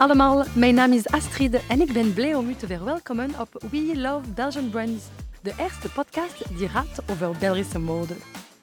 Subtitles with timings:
[0.00, 3.92] allemaal, mijn naam is Astrid en ik ben blij om u te verwelkomen op We
[3.94, 5.04] Love Belgian Brands,
[5.42, 8.14] de eerste podcast die gaat over Belgische mode.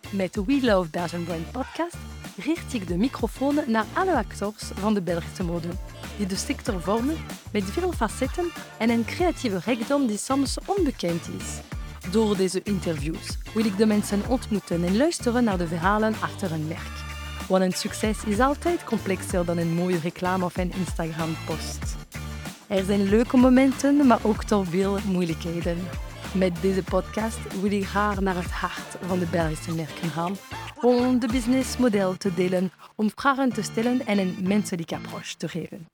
[0.10, 1.98] Met We Love Belgian Brand podcast
[2.38, 5.68] richt ik de microfoon naar alle acteurs van de Belgische mode,
[6.18, 7.18] die de sector vormen
[7.52, 11.60] met veel facetten en een creatieve rijkdom die soms onbekend is.
[12.12, 16.68] Door deze interviews wil ik de mensen ontmoeten en luisteren naar de verhalen achter een
[16.68, 17.07] merk.
[17.48, 21.96] Want een succes is altijd complexer dan een mooie reclame of een Instagram-post.
[22.68, 25.78] Er zijn leuke momenten, maar ook toch veel moeilijkheden.
[26.34, 30.36] Met deze podcast wil ik graag naar het hart van de Belgische merken gaan
[30.82, 35.88] om de businessmodel te delen, om vragen te stellen en een menselijke approach te geven.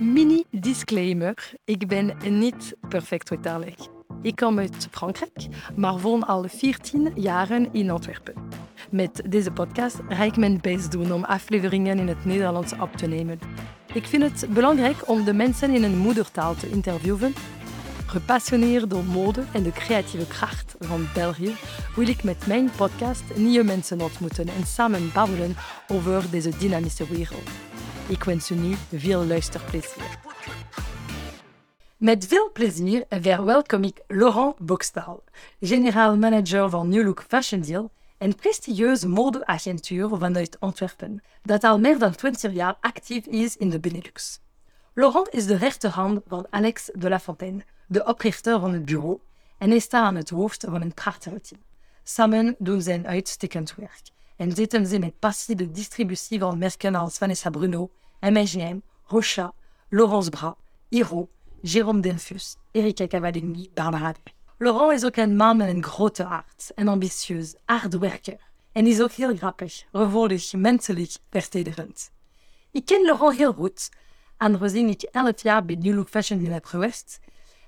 [0.00, 3.74] Mini disclaimer: ik ben niet perfect vertalig.
[4.22, 8.49] Ik kom uit Frankrijk, maar woon al 14 jaren in Antwerpen.
[8.90, 13.06] Met deze podcast ga ik mijn best doen om afleveringen in het Nederlands op te
[13.06, 13.38] nemen.
[13.92, 17.34] Ik vind het belangrijk om de mensen in hun moedertaal te interviewen.
[18.06, 21.54] Gepassioneerd door mode en de creatieve kracht van België
[21.96, 25.56] wil ik met mijn podcast nieuwe mensen ontmoeten en samen babbelen
[25.88, 27.50] over deze dynamische wereld.
[28.08, 30.18] Ik wens u nu veel luisterplezier.
[31.96, 35.22] Met veel plezier verwelkom ik Laurent Bokstal,
[35.60, 41.98] generaal manager van New Look Fashion Deal een prestigieuze modeagentuur vanuit Antwerpen, dat al meer
[41.98, 44.40] dan 20 jaar actief is in de Benelux.
[44.94, 49.18] Laurent is de rechterhand van Alex de La Fontaine, de oprichter van het bureau,
[49.58, 51.60] en hij staat aan het hoofd van een prachtig team.
[52.02, 54.02] Samen doen ze een uitstekend werk
[54.36, 57.90] en zetten ze met passie de distributie van merken als Vanessa Bruno,
[58.20, 59.52] MGM, Rocha,
[59.88, 60.54] Laurence Bras,
[60.88, 61.28] Hiro,
[61.62, 64.14] Jérôme Denfus, Erika Cavallini, Barbara
[64.62, 68.36] Laurent is ook een man met een grote hart en ambitieus, hardwerker.
[68.72, 72.10] En is ook heel grappig, gevoelig, menselijk, vertederend.
[72.70, 73.88] Ik ken Laurent heel goed,
[74.36, 77.20] aangezien ik elf jaar bij New Look Fashion heb gewerkt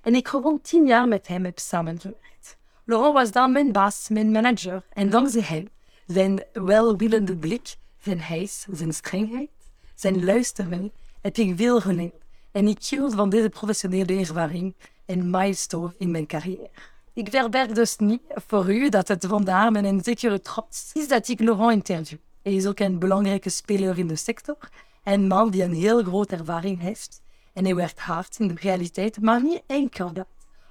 [0.03, 2.57] en ik gewoon tien jaar met hem heb samengewerkt.
[2.85, 5.69] Laurent was dan mijn baas, mijn manager en dankzij hem,
[6.07, 9.51] zijn welwillende blik, zijn heis, zijn strengheid,
[9.95, 12.21] zijn luisteren, heb ik veel geleerd.
[12.51, 14.75] En ik hield van deze professionele ervaring
[15.07, 16.71] een milestone in mijn carrière.
[17.15, 21.29] Ik verberg dus niet voor u dat het vandaar met een zekere trots is dat
[21.29, 22.19] ik Laurent interview.
[22.43, 24.57] Hij is ook een belangrijke speler in de sector.
[25.05, 27.23] Een man die een heel grote ervaring heeft.
[27.53, 30.27] En hij werkt hard in de realiteit, maar niet enkel dat.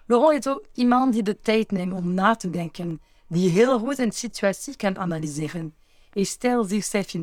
[0.06, 4.00] Laurent is ook iemand die de tijd neemt om na te denken, die heel goed
[4.00, 5.76] een situatie kan analyseren.
[6.10, 7.14] Hij stelt zichzelf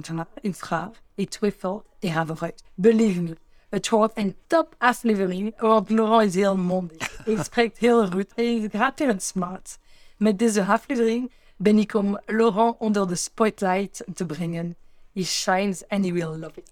[0.41, 2.65] in vraag, hij twijfelt, hij gaat vooruit.
[2.75, 3.37] Believe me,
[3.71, 7.25] het wordt een top aflevering, want Laurent is heel mondig.
[7.25, 9.79] Hij spreekt heel goed en gaat en smart.
[10.17, 14.77] Met deze aflevering ben ik om Laurent onder de spotlight te brengen.
[15.13, 16.71] He shines and he will love it.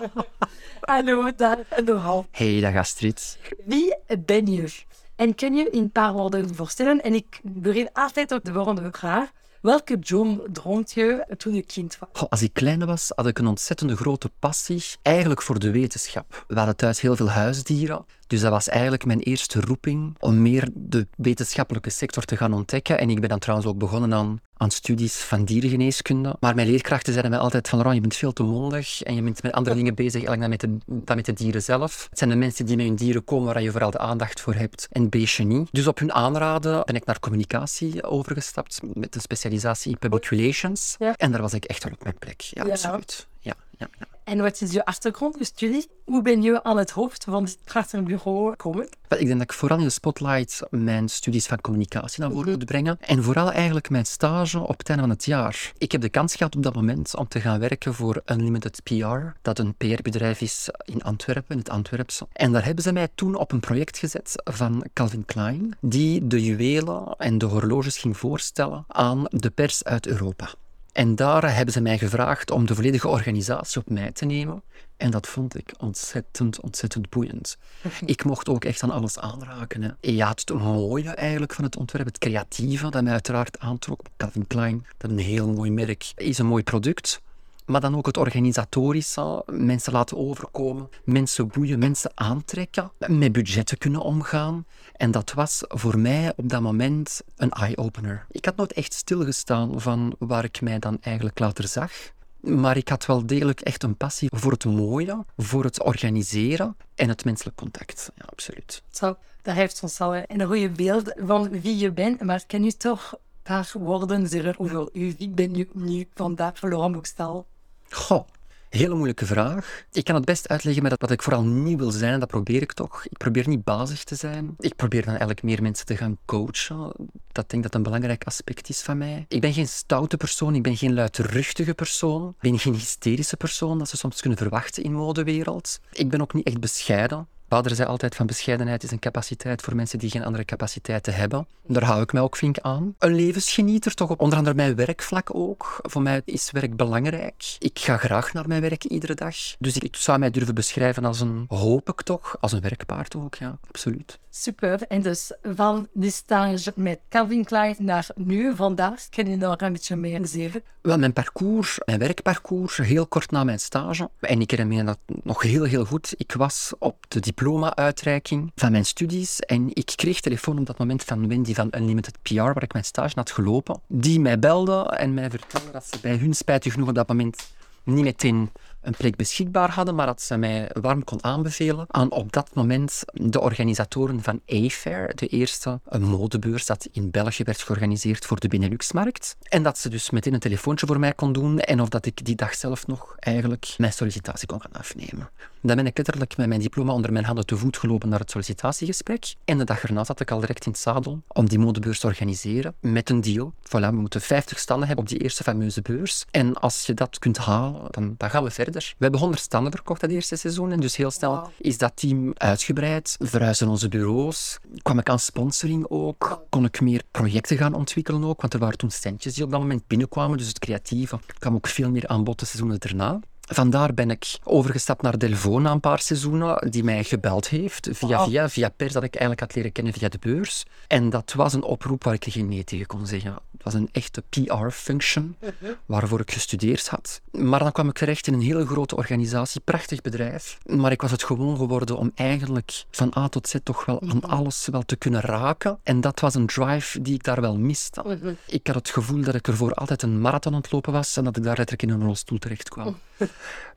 [0.80, 2.26] Hallo, daar Laurent.
[2.30, 3.38] Hey, dag Astrid.
[3.64, 4.82] Wie ben je?
[5.16, 7.02] En kun je in een paar woorden voorstellen?
[7.02, 9.30] En ik begin altijd op de volgende vraag.
[9.62, 12.30] Welke droom dronk je toen je kind was?
[12.30, 16.44] als ik klein was, had ik een ontzettende grote passie eigenlijk voor de wetenschap.
[16.48, 18.04] We hadden thuis heel veel huisdieren.
[18.26, 22.98] Dus dat was eigenlijk mijn eerste roeping om meer de wetenschappelijke sector te gaan ontdekken.
[22.98, 26.36] En ik ben dan trouwens ook begonnen aan, aan studies van dierengeneeskunde.
[26.40, 29.22] Maar mijn leerkrachten zeiden mij altijd van, Ron, je bent veel te mondig en je
[29.22, 32.06] bent met andere dingen bezig dan met, de, dan met de dieren zelf.
[32.10, 34.54] Het zijn de mensen die met hun dieren komen waar je vooral de aandacht voor
[34.54, 35.68] hebt en beestje niet.
[35.72, 40.96] Dus op hun aanraden ben ik naar communicatie overgestapt met een specialisatie in public relations.
[41.16, 42.40] En daar was ik echt wel op mijn plek.
[42.40, 43.26] Ja, absoluut.
[43.38, 44.07] Ja, ja, ja.
[44.28, 45.86] En wat is je achtergrond, je studie?
[46.04, 48.88] Hoe ben je aan het hoofd van prachtige bureau gekomen?
[49.08, 52.64] Ik denk dat ik vooral in de spotlight mijn studies van communicatie naar voren moet
[52.64, 52.98] brengen.
[53.00, 55.72] En vooral eigenlijk mijn stage op het einde van het jaar.
[55.78, 59.38] Ik heb de kans gehad op dat moment om te gaan werken voor Unlimited PR,
[59.42, 62.26] dat een PR-bedrijf is in Antwerpen, in het Antwerpse.
[62.32, 66.44] En daar hebben ze mij toen op een project gezet van Calvin Klein, die de
[66.44, 70.48] juwelen en de horloges ging voorstellen aan de pers uit Europa.
[70.92, 74.62] En daar hebben ze mij gevraagd om de volledige organisatie op mij te nemen.
[74.96, 77.58] En dat vond ik ontzettend, ontzettend boeiend.
[78.04, 79.82] Ik mocht ook echt aan alles aanraken.
[79.82, 79.90] Hè.
[80.00, 84.00] Ja, het mooie eigenlijk van het ontwerp, het creatieve, dat mij uiteraard aantrok.
[84.16, 87.20] Calvin Klein, dat een heel mooi merk is, een mooi product.
[87.68, 94.00] Maar dan ook het organisatorische, mensen laten overkomen, mensen boeien, mensen aantrekken, met budgetten kunnen
[94.00, 94.66] omgaan.
[94.92, 98.26] En dat was voor mij op dat moment een eye-opener.
[98.30, 101.92] Ik had nooit echt stilgestaan van waar ik mij dan eigenlijk later zag.
[102.40, 107.08] Maar ik had wel degelijk echt een passie voor het mooie, voor het organiseren en
[107.08, 108.10] het menselijk contact.
[108.14, 108.82] Ja, absoluut.
[108.90, 112.22] Zo, dat heeft ons al een goede beeld van wie je bent.
[112.22, 113.18] Maar kan u toch
[113.48, 115.14] paar woorden zeggen over u?
[115.18, 117.46] Wie ben je nu vandaag, Laurent Boekstal?
[117.90, 118.26] Goh,
[118.68, 119.84] Hele moeilijke vraag.
[119.92, 122.72] Ik kan het best uitleggen met wat ik vooral niet wil zijn, dat probeer ik
[122.72, 123.04] toch.
[123.04, 124.54] Ik probeer niet bazig te zijn.
[124.58, 126.92] Ik probeer dan eigenlijk meer mensen te gaan coachen.
[127.32, 129.24] Dat denk ik dat een belangrijk aspect is van mij.
[129.28, 132.28] Ik ben geen stoute persoon, ik ben geen luidruchtige persoon.
[132.28, 135.80] Ik ben geen hysterische persoon, dat ze soms kunnen verwachten in modewereld.
[135.92, 137.26] Ik ben ook niet echt bescheiden.
[137.48, 141.46] Vader zei altijd van bescheidenheid is een capaciteit voor mensen die geen andere capaciteiten hebben.
[141.66, 142.94] Daar hou ik mij ook flink aan.
[142.98, 145.78] Een levensgenieter, toch op onder andere mijn werkvlak ook.
[145.82, 147.56] Voor mij is werk belangrijk.
[147.58, 149.36] Ik ga graag naar mijn werk iedere dag.
[149.58, 153.34] Dus ik, zou mij durven beschrijven als een, hoop ik toch, als een werkpaard ook,
[153.34, 154.18] ja, absoluut.
[154.30, 154.82] Super.
[154.82, 159.72] En dus van die stage met Calvin Klein naar nu, vandaag, kun je nog een
[159.72, 160.62] beetje meer zeven?
[160.80, 164.10] Wel, mijn parcours, mijn werkparcours, heel kort na mijn stage.
[164.20, 166.14] En ik herinner me dat nog heel, heel goed.
[166.16, 169.40] Ik was op de diploma-uitreiking van mijn studies.
[169.40, 172.84] En ik kreeg telefoon op dat moment van Wendy van Unlimited PR, waar ik mijn
[172.84, 176.88] stage had gelopen, die mij belde en mij vertelde dat ze bij hun spijtig genoeg
[176.88, 177.52] op dat moment
[177.84, 178.50] niet meteen
[178.88, 183.02] een plek beschikbaar hadden, maar dat ze mij warm kon aanbevelen aan op dat moment
[183.12, 189.36] de organisatoren van A-Fair, de eerste modebeurs dat in België werd georganiseerd voor de Benelux-markt.
[189.42, 192.24] En dat ze dus meteen een telefoontje voor mij kon doen en of dat ik
[192.24, 195.30] die dag zelf nog eigenlijk mijn sollicitatie kon gaan afnemen.
[195.60, 198.30] Dan ben ik letterlijk met mijn diploma onder mijn handen te voet gelopen naar het
[198.30, 199.34] sollicitatiegesprek.
[199.44, 202.06] En de dag erna zat ik al direct in het zadel om die modebeurs te
[202.06, 203.52] organiseren met een deal.
[203.66, 206.24] Voilà, we moeten 50 standen hebben op die eerste fameuze beurs.
[206.30, 208.77] En als je dat kunt halen, dan, dan gaan we verder.
[208.86, 210.72] We hebben 100 standen verkocht dat eerste seizoen.
[210.72, 213.16] En dus heel snel is dat team uitgebreid.
[213.18, 214.58] Verhuizen onze bureaus.
[214.82, 216.46] Kwam ik aan sponsoring ook.
[216.48, 218.40] Kon ik meer projecten gaan ontwikkelen ook.
[218.40, 220.38] Want er waren toen standjes die op dat moment binnenkwamen.
[220.38, 223.20] Dus het creatieve kwam ook veel meer aan bod de seizoenen erna.
[223.50, 228.24] Vandaar ben ik overgestapt naar Delvaux na een paar seizoenen, die mij gebeld heeft via,
[228.24, 230.64] via, via pers dat ik eigenlijk had leren kennen via de beurs.
[230.86, 233.32] En dat was een oproep waar ik geen nee tegen kon zeggen.
[233.32, 235.72] Het was een echte PR-function mhm.
[235.86, 237.20] waarvoor ik gestudeerd had.
[237.30, 240.58] Maar dan kwam ik terecht in een hele grote organisatie, prachtig bedrijf.
[240.66, 244.16] Maar ik was het gewoon geworden om eigenlijk van A tot Z toch wel aan
[244.16, 244.26] mhm.
[244.26, 245.78] alles wel te kunnen raken.
[245.82, 248.02] En dat was een drive die ik daar wel miste.
[248.06, 248.32] Mhm.
[248.46, 251.16] Ik had het gevoel dat ik er voor altijd een marathon aan het lopen was
[251.16, 252.96] en dat ik daar letterlijk in een rolstoel terecht kwam.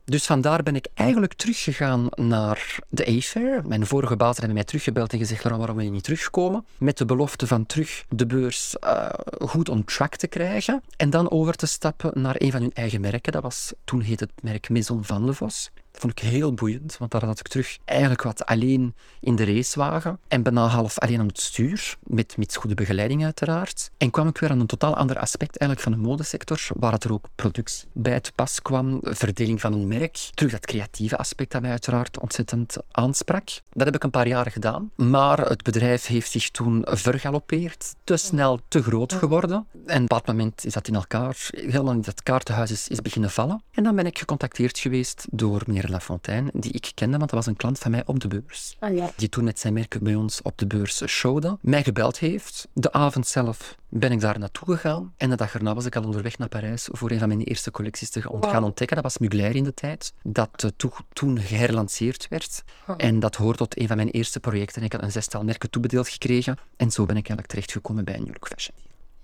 [0.04, 3.66] Dus vandaar ben ik eigenlijk teruggegaan naar de A-Fair.
[3.66, 6.66] Mijn vorige baas hebben mij teruggebeld en gezegd, waarom wil je niet terugkomen?
[6.78, 9.08] Met de belofte van terug de beurs uh,
[9.38, 10.82] goed on track te krijgen.
[10.96, 13.32] En dan over te stappen naar een van hun eigen merken.
[13.32, 15.70] Dat was, toen heet het merk Maison van Le Vos.
[15.92, 19.44] Dat vond ik heel boeiend, want daar zat ik terug eigenlijk wat alleen in de
[19.44, 23.90] racewagen en bijna half alleen aan het stuur, met, met goede begeleiding uiteraard.
[23.96, 27.04] En kwam ik weer aan een totaal ander aspect eigenlijk van de modesector, waar het
[27.04, 31.52] er ook productie bij te pas kwam, verdeling van een merk, terug dat creatieve aspect
[31.52, 33.48] dat mij uiteraard ontzettend aansprak.
[33.70, 38.16] Dat heb ik een paar jaren gedaan, maar het bedrijf heeft zich toen vergalopeerd, te
[38.16, 39.66] snel, te groot geworden.
[39.86, 43.30] En op bepaald moment is dat in elkaar, helemaal in dat kaartenhuis is, is beginnen
[43.30, 43.62] vallen.
[43.70, 47.38] En dan ben ik gecontacteerd geweest door meneer La Lafontaine, die ik kende, want dat
[47.38, 48.76] was een klant van mij op de beurs.
[48.78, 49.10] Ah, ja.
[49.16, 52.68] Die toen met zijn merken bij ons op de beurs showde, mij gebeld heeft.
[52.72, 55.14] De avond zelf ben ik daar naartoe gegaan.
[55.16, 57.70] En de dag erna was ik al onderweg naar Parijs voor een van mijn eerste
[57.70, 58.96] collecties te gaan ontdekken.
[58.96, 62.64] Dat was Mugler in de tijd, dat uh, toen geherlanceerd werd.
[62.96, 64.82] En dat hoort tot een van mijn eerste projecten.
[64.82, 66.56] Ik had een zestal merken toebedeeld gekregen.
[66.76, 68.76] En zo ben ik eigenlijk terechtgekomen bij New York Fashion.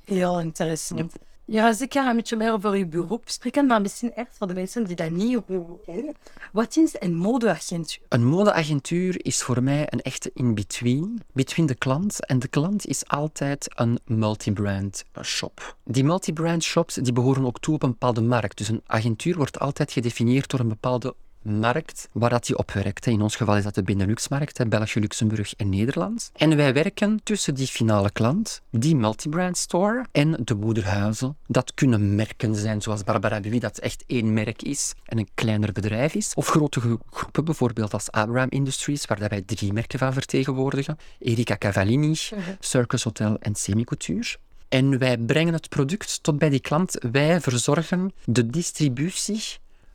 [0.04, 1.12] Heel interessant.
[1.50, 4.84] Ja, zeker een beetje meer over je beroep spreken, maar misschien echt voor de mensen
[4.84, 5.40] die dat niet
[5.84, 6.14] kennen.
[6.52, 8.02] Wat is een modeagentuur?
[8.08, 12.26] Een modeagentuur is voor mij een echte in-between, between de klant.
[12.26, 15.76] En de klant is altijd een multibrand shop.
[15.84, 18.58] Die multibrand shops die behoren ook toe op een bepaalde markt.
[18.58, 21.14] Dus een agentuur wordt altijd gedefinieerd door een bepaalde
[21.48, 23.06] markt waar dat die op werkt.
[23.06, 26.30] In ons geval is dat de Benelux-markt, België, Luxemburg en Nederland.
[26.36, 31.36] En wij werken tussen die finale klant, die multibrand store en de moederhuizen.
[31.46, 35.72] Dat kunnen merken zijn zoals Barbara Bui, dat echt één merk is en een kleiner
[35.72, 36.32] bedrijf is.
[36.34, 40.96] Of grote groepen, bijvoorbeeld als Abraham Industries, waar wij drie merken van vertegenwoordigen.
[41.18, 42.40] Erika Cavallini, mhm.
[42.60, 44.36] Circus Hotel en Semicouture.
[44.68, 46.98] En wij brengen het product tot bij die klant.
[47.12, 49.42] Wij verzorgen de distributie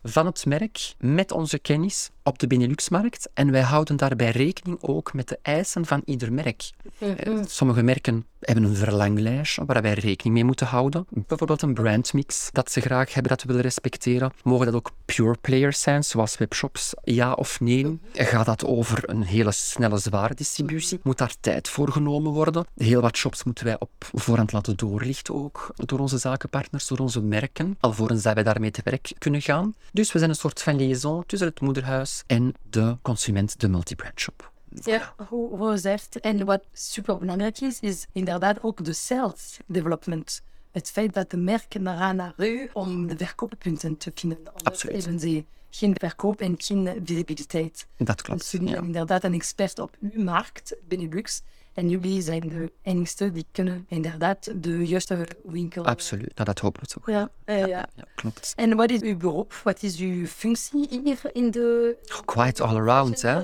[0.03, 5.13] van het merk met onze kennis op de Benelux-markt en wij houden daarbij rekening ook
[5.13, 6.69] met de eisen van ieder merk.
[6.97, 7.43] Mhm.
[7.47, 11.05] Sommige merken hebben een verlanglijst waar wij rekening mee moeten houden.
[11.09, 14.31] Bijvoorbeeld een brandmix dat ze graag hebben, dat we willen respecteren.
[14.43, 16.93] Mogen dat ook pure players zijn, zoals webshops?
[17.03, 17.99] Ja of nee?
[18.13, 20.99] Gaat dat over een hele snelle, zware distributie?
[21.03, 22.65] Moet daar tijd voor genomen worden?
[22.75, 27.21] Heel wat shops moeten wij op voorhand laten doorlichten ook door onze zakenpartners, door onze
[27.21, 29.75] merken, alvorens dat wij daarmee te werk kunnen gaan.
[29.91, 34.19] Dus we zijn een soort van liaison tussen het moederhuis en de consument, de multibrand
[34.19, 34.51] shop.
[34.81, 36.19] Ja, hoe, hoe zegt.
[36.19, 40.41] En wat super belangrijk is, is inderdaad ook de sales development.
[40.71, 44.39] Het feit dat de merken eraan naar u om de verkooppunten te vinden.
[44.63, 44.95] Absoluut.
[44.95, 47.87] Even ze geen verkoop en geen visibiliteit.
[47.97, 48.49] Dat Dus klopt.
[48.51, 48.77] jullie Ja.
[48.81, 51.41] inderdaad een expert op uw markt, Benelux.
[51.73, 55.85] En jullie zijn de enigste die kunnen inderdaad de juiste winkel...
[55.85, 56.31] Absoluut.
[56.35, 57.09] Nou, dat hopen we toch.
[57.09, 57.67] Ja, ja.
[57.67, 58.53] Ja, klopt.
[58.55, 59.61] En wat is uw beroep?
[59.63, 61.97] Wat is uw functie hier in de...
[62.25, 63.41] Quite all around, hè.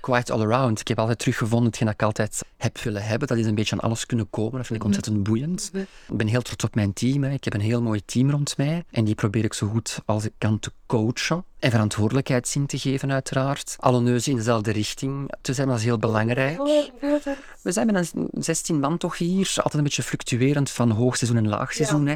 [0.00, 0.80] Quite all around.
[0.80, 3.28] Ik heb altijd teruggevonden hetgeen dat ik altijd heb willen hebben.
[3.28, 4.56] Dat is een beetje aan alles kunnen komen.
[4.56, 5.70] Dat vind ik ontzettend boeiend.
[6.08, 7.22] Ik ben heel trots op mijn team.
[7.22, 7.30] Hè.
[7.30, 8.84] Ik heb een heel mooi team rond mij.
[8.90, 11.44] En die probeer ik zo goed als ik kan te coachen.
[11.62, 13.76] En verantwoordelijkheidszin te geven, uiteraard.
[13.78, 16.58] Alle neuzen in dezelfde richting te zijn, dat is heel belangrijk.
[17.62, 19.52] We zijn met een 16 man toch hier.
[19.56, 22.06] Altijd een beetje fluctuerend van hoogseizoen en laagseizoen.
[22.06, 22.14] hè.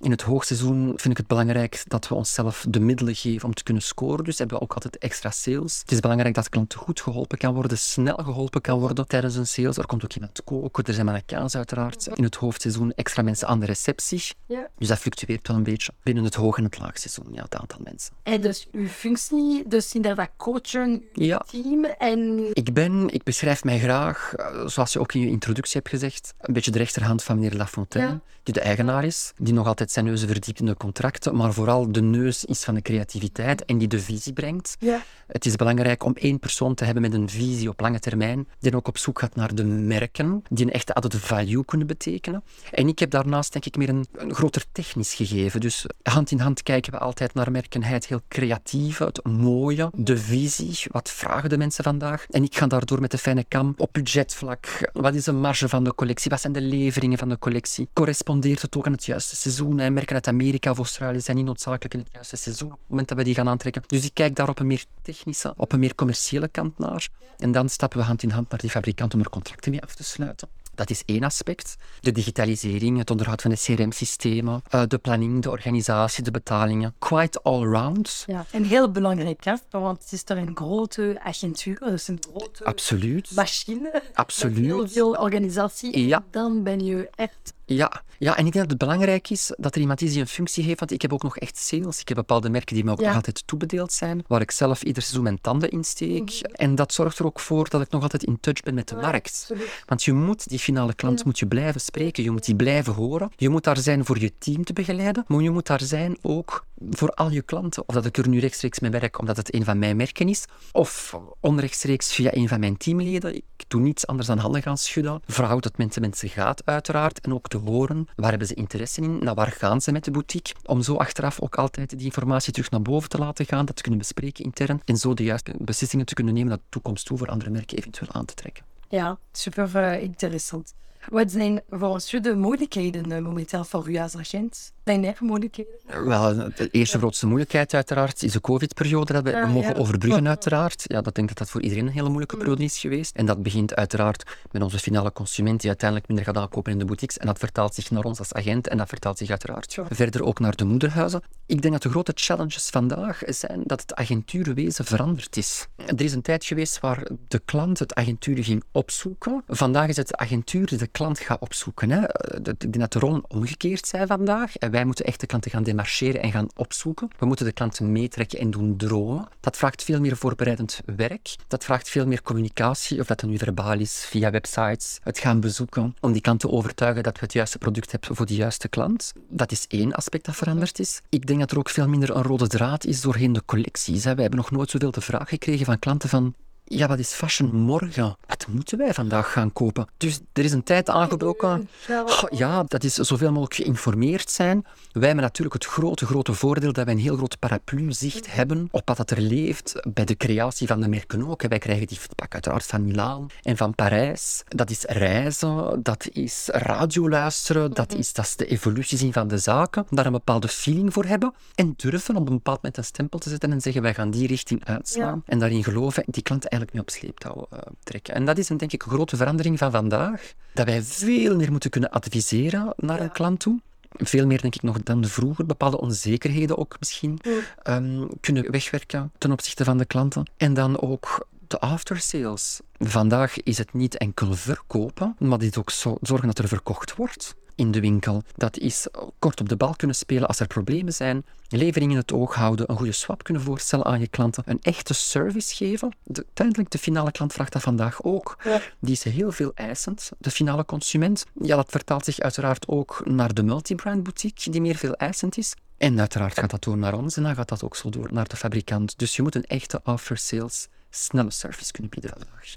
[0.00, 3.62] In het hoogseizoen vind ik het belangrijk dat we onszelf de middelen geven om te
[3.62, 4.24] kunnen scoren.
[4.24, 5.78] Dus hebben we ook altijd extra sales.
[5.80, 9.46] Het is belangrijk dat klanten goed geholpen kan worden, snel geholpen kan worden tijdens een
[9.46, 9.76] sales.
[9.76, 12.06] Er komt ook iemand koken, er zijn mannequins uiteraard.
[12.14, 14.22] In het hoofdseizoen extra mensen aan de receptie.
[14.46, 14.68] Ja.
[14.78, 17.80] Dus dat fluctueert wel een beetje binnen het hoog- en het laagseizoen, ja, het aantal
[17.84, 18.12] mensen.
[18.22, 21.44] En dus uw functie, dus inderdaad coachen, Ja.
[21.50, 22.40] team en...
[22.52, 26.34] Ik ben, ik beschrijf mij graag, eh, zoals je ook in je introductie hebt gezegd,
[26.40, 28.20] een beetje de rechterhand van meneer Lafontaine, Ja.
[28.42, 31.92] die de eigenaar is, die nog altijd zijn neuzen verdiept in de contracten, maar vooral
[31.92, 34.76] de neus is van de creativiteit en die de visie brengt.
[34.78, 35.02] Ja.
[35.26, 38.76] Het is belangrijk om één persoon te hebben met een visie op lange termijn, die
[38.76, 42.42] ook op zoek gaat naar de merken, die een echte added value kunnen betekenen.
[42.72, 45.60] En ik heb daarnaast denk ik meer een, een groter technisch gegeven.
[45.60, 48.20] Dus hand in hand kijken we altijd naar merken, het heel
[48.66, 50.78] creatieve, het mooie, de visie.
[50.90, 52.26] Wat vragen de mensen vandaag?
[52.30, 54.90] En ik ga daardoor met de fijne kam op budgetvlak.
[54.92, 56.30] Wat is de marge van de collectie?
[56.30, 57.88] Wat zijn de leveringen van de collectie?
[57.92, 59.74] Correspondeert het ook aan het juiste seizoen?
[59.74, 63.08] Merken uit Amerika of Australië zijn niet noodzakelijk in het juiste seizoen op het moment
[63.08, 63.82] dat we die gaan aantrekken.
[63.86, 67.08] Dus ik kijk daar op een meer technische, op een meer commerciële kant naar.
[67.38, 69.94] En dan stappen we hand in hand naar die fabrikant om er contracten mee af
[69.94, 70.48] te sluiten.
[70.76, 71.76] Dat is één aspect.
[72.00, 76.94] De digitalisering, het onderhoud van de CRM-systemen, eh, de planning, de organisatie, de betalingen.
[76.98, 78.24] Quite all round.
[78.26, 78.44] Ja.
[78.50, 79.54] En heel belangrijk, hè?
[79.70, 83.30] want het is er een grote agentuur, dus een grote Absoluut.
[83.34, 84.02] machine.
[84.12, 84.64] Absoluut.
[84.64, 86.06] Heel veel organisatie.
[86.06, 86.24] Ja.
[86.30, 87.54] Dan ben je echt...
[87.68, 88.02] Ja.
[88.18, 90.64] ja, en ik denk dat het belangrijk is dat er iemand is die een functie
[90.64, 92.00] heeft, want ik heb ook nog echt sales.
[92.00, 93.06] Ik heb bepaalde merken die me ook Ja.
[93.06, 96.30] nog altijd toebedeeld zijn, waar ik zelf ieder seizoen mijn tanden in steek.
[96.52, 98.94] En dat zorgt er ook voor dat ik nog altijd in touch ben met de
[98.96, 99.50] markt.
[99.86, 103.30] Want je moet die finale klant moet je blijven spreken, je moet die blijven horen.
[103.36, 106.64] Je moet daar zijn voor je team te begeleiden, maar je moet daar zijn ook
[106.90, 107.82] voor al je klanten.
[107.88, 110.44] Of dat ik er nu rechtstreeks mee werk omdat het een van mijn merken is,
[110.72, 113.34] of onrechtstreeks via een van mijn teamleden.
[113.34, 115.22] Ik doe niets anders dan handen gaan schudden.
[115.26, 117.20] Verhoud dat mensen mensen gaat, uiteraard.
[117.20, 120.54] En ook horen, waar hebben ze interesse in, naar waar gaan ze met de boutique.
[120.64, 123.82] Om zo achteraf ook altijd die informatie terug naar boven te laten gaan, dat te
[123.82, 124.80] kunnen bespreken intern.
[124.84, 127.78] En zo de juiste beslissingen te kunnen nemen naar de toekomst toe voor andere merken
[127.78, 128.64] eventueel aan te trekken.
[128.88, 130.74] Ja, super interessant.
[131.08, 134.72] Wat zijn volgens u de mogelijkheden eh, momenteel voor u als agent?
[135.20, 135.72] Mogelijkheden?
[136.04, 139.80] Wel, de eerste grootste moeilijkheid uiteraard is de covid-periode dat we Ja, mogen ja.
[139.80, 140.84] overbruggen uiteraard.
[140.86, 143.16] Ja, dat denk dat dat voor iedereen een hele moeilijke periode is geweest.
[143.16, 146.84] En dat begint uiteraard met onze finale consument die uiteindelijk minder gaat aankopen in de
[146.84, 147.18] boutiques.
[147.18, 150.38] En dat vertaalt zich naar ons als agent en dat vertaalt zich uiteraard verder ook
[150.40, 151.22] naar de moederhuizen.
[151.46, 155.66] Ik denk dat de grote challenges vandaag zijn dat het agenturenwezen veranderd is.
[155.86, 159.42] Er is een tijd geweest waar de klant het agentuur ging opzoeken.
[159.46, 161.90] Vandaag is het de agentuur die de klant gaat opzoeken.
[161.90, 162.02] Hè.
[162.40, 164.56] Ik denk dat de rollen omgekeerd zijn vandaag.
[164.56, 167.08] En wij moeten echt de klanten gaan demarcheren en gaan opzoeken.
[167.18, 169.28] We moeten de klanten meetrekken en doen dromen.
[169.40, 171.36] Dat vraagt veel meer voorbereidend werk.
[171.48, 174.98] Dat vraagt veel meer communicatie, of dat dan nu verbaal is, via websites.
[175.02, 178.26] Het gaan bezoeken, om die klant te overtuigen dat we het juiste product hebben voor
[178.26, 179.12] de juiste klant.
[179.28, 181.00] Dat is één aspect dat veranderd is.
[181.08, 184.04] Ik denk dat er ook veel minder een rode draad is doorheen de collecties.
[184.04, 186.34] Wij hebben nog nooit zoveel de vraag gekregen van klanten van
[186.68, 188.16] ja, wat is fashion morgen?
[188.26, 189.86] Wat moeten wij vandaag gaan kopen?
[189.96, 191.68] Dus er is een tijd aangebroken.
[192.06, 194.64] Goh, Ja, dat is zoveel mogelijk geïnformeerd zijn.
[194.92, 198.88] Wij hebben natuurlijk het grote, grote voordeel dat wij een heel groot paraplu-zicht hebben op
[198.88, 201.42] wat dat er leeft bij de creatie van de merken ook.
[201.42, 204.42] Wij krijgen die feedback uiteraard van Milaan en van Parijs.
[204.48, 209.28] Dat is reizen, dat is radio luisteren, dat is, dat is de evolutie zien van
[209.28, 209.86] de zaken.
[209.90, 213.28] Daar een bepaalde feeling voor hebben en durven op een bepaald moment een stempel te
[213.28, 215.22] zetten en zeggen wij gaan die richting uitslaan.
[215.26, 218.14] En daarin geloven en die klanten eigenlijk mee op sleeptouw eh, trekken.
[218.14, 220.32] En dat is een, denk ik grote verandering van vandaag.
[220.52, 223.60] Dat wij veel meer moeten kunnen adviseren naar een klant toe.
[223.90, 225.46] Veel meer, denk ik, nog dan vroeger.
[225.46, 227.20] Bepaalde onzekerheden ook misschien
[227.62, 230.30] ehm, kunnen wegwerken ten opzichte van de klanten.
[230.36, 232.60] En dan ook de aftersales.
[232.78, 237.34] Vandaag is het niet enkel verkopen, maar dit ook zo zorgen dat er verkocht wordt
[237.56, 238.22] in de winkel.
[238.34, 238.86] Dat is
[239.18, 242.70] kort op de bal kunnen spelen als er problemen zijn, levering in het oog houden,
[242.70, 245.96] een goede swap kunnen voorstellen aan je klanten, een echte service geven.
[246.02, 248.36] De, uiteindelijk, de finale klant vraagt dat vandaag ook.
[248.44, 248.60] Ja.
[248.80, 251.24] Die is heel veel eisend, de finale consument.
[251.40, 255.54] Ja, dat vertaalt zich uiteraard ook naar de multibrand boutique, die meer veel eisend is.
[255.76, 258.28] En uiteraard gaat dat door naar ons en dan gaat dat ook zo door naar
[258.28, 258.98] de fabrikant.
[258.98, 262.56] Dus je moet een echte after-sales snelle service kunnen bieden vandaag.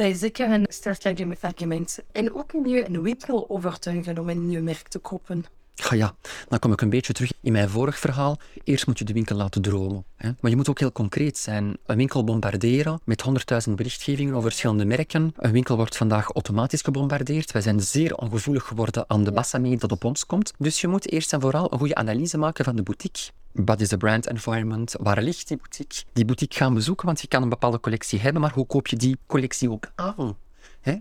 [0.00, 1.04] Dat is zeker een sterk
[1.40, 1.98] argument.
[2.12, 5.44] En ook in je een winkel overtuigen om een nieuw merk te kopen.
[5.88, 6.14] Ja,
[6.48, 8.38] dan kom ik een beetje terug in mijn vorig verhaal.
[8.64, 10.04] Eerst moet je de winkel laten dromen.
[10.16, 10.30] Hè?
[10.40, 11.76] Maar je moet ook heel concreet zijn.
[11.86, 13.24] Een winkel bombarderen met
[13.68, 15.34] 100.000 berichtgevingen over verschillende merken.
[15.36, 17.52] Een winkel wordt vandaag automatisch gebombardeerd.
[17.52, 20.52] Wij zijn zeer ongevoelig geworden aan de massamedia dat op ons komt.
[20.58, 23.30] Dus je moet eerst en vooral een goede analyse maken van de boutique.
[23.52, 24.94] Wat is de brand environment?
[25.00, 26.04] Waar ligt die boutique?
[26.12, 28.96] Die boutique gaan bezoeken, want je kan een bepaalde collectie hebben, maar hoe koop je
[28.96, 30.36] die collectie ook aan?
[30.80, 30.96] Hè?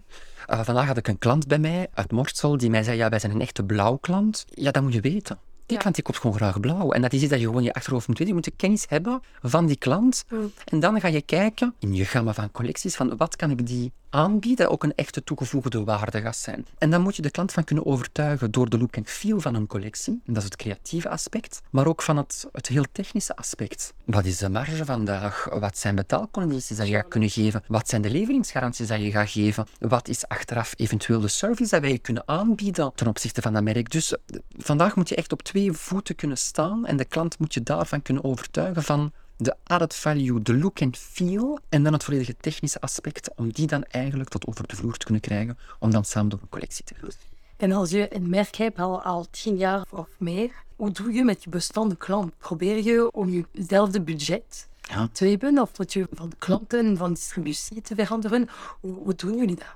[0.51, 3.19] Uh, vandaag had ik een klant bij mij uit Mortsel die mij zei: Ja, wij
[3.19, 4.45] zijn een echte blauw klant.
[4.49, 5.39] Ja, dat moet je weten.
[5.65, 6.91] Die klant die koopt gewoon graag blauw.
[6.91, 8.33] En dat is iets dat je gewoon in je achterhoofd moet weten.
[8.35, 10.23] Je moet de kennis hebben van die klant.
[10.29, 10.51] Mm.
[10.65, 13.91] En dan ga je kijken in je gamma van collecties van wat kan ik die
[14.09, 16.65] aanbieden, ook een echte toegevoegde waarde gaat zijn.
[16.77, 19.55] En dan moet je de klant van kunnen overtuigen door de look en feel van
[19.55, 20.21] een collectie.
[20.25, 21.61] En dat is het creatieve aspect.
[21.69, 23.93] Maar ook van het, het heel technische aspect.
[24.05, 25.47] Wat is de marge vandaag?
[25.59, 27.63] Wat zijn betaalcondities dat je gaat kunnen geven?
[27.67, 29.67] Wat zijn de leveringsgaranties dat je gaat geven?
[29.79, 33.91] Wat is achteraf eventueel de service dat wij kunnen aanbieden ten opzichte van dat merk?
[33.91, 34.19] Dus eh,
[34.57, 38.01] vandaag moet je echt op twee voeten kunnen staan en de klant moet je daarvan
[38.01, 42.81] kunnen overtuigen van de added value, de look and feel en dan het volledige technische
[42.81, 46.29] aspect, om die dan eigenlijk tot over de vloer te kunnen krijgen, om dan samen
[46.29, 47.09] door een collectie te gaan.
[47.57, 51.23] En als je een merk hebt al, al tien jaar of meer, hoe doe je
[51.23, 52.37] met je bestaande klant?
[52.37, 55.09] Probeer je om jezelfde budget ja.
[55.11, 58.49] te hebben of dat je van klanten, van distributie te veranderen?
[58.79, 59.75] Hoe, hoe doen jullie dat?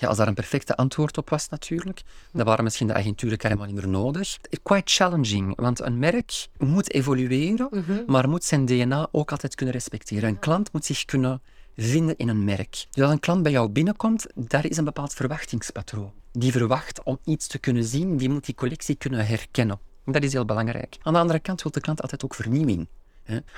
[0.00, 2.02] Ja, als daar een perfecte antwoord op was natuurlijk,
[2.32, 4.38] dan waren misschien de agenturen helemaal niet meer nodig.
[4.62, 8.02] Quite challenging, want een merk moet evolueren, mhm.
[8.06, 10.28] maar moet zijn DNA ook altijd kunnen respecteren.
[10.28, 11.42] Een klant moet zich kunnen
[11.76, 12.86] vinden in een merk.
[12.90, 16.12] Dus als een klant bij jou binnenkomt, daar is een bepaald verwachtingspatroon.
[16.32, 19.80] Die verwacht om iets te kunnen zien, die moet die collectie kunnen herkennen.
[20.04, 20.96] Dat is heel belangrijk.
[21.02, 22.88] Aan de andere kant wil de klant altijd ook vernieuwing.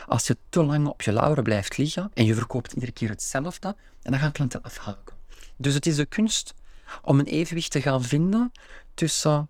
[0.07, 3.77] Als je te lang op je lauren blijft liggen en je verkoopt iedere keer hetzelfde,
[4.03, 5.22] dan gaan klanten afhaken.
[5.57, 6.55] Dus het is de kunst
[7.03, 8.53] om een evenwicht te gaan vinden
[8.95, 9.49] tussen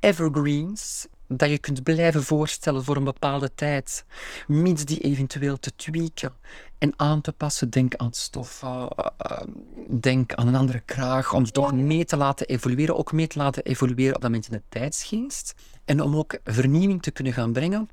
[0.00, 4.04] evergreens, dat je kunt blijven voorstellen voor een bepaalde tijd,
[4.46, 6.32] mits die eventueel te tweaken
[6.78, 7.70] en aan te passen.
[7.70, 9.40] Denk aan stoffen, uh,
[9.88, 13.64] denk aan een andere kraag, om toch mee te laten evolueren, ook mee te laten
[13.64, 15.54] evolueren op dat moment in de tijdsgeest.
[15.84, 17.88] En om ook vernieuwing te kunnen gaan brengen